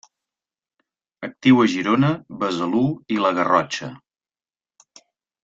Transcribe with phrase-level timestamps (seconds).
[1.27, 2.09] Actiu a Girona,
[2.45, 2.83] Besalú
[3.17, 3.93] i la Garrotxa.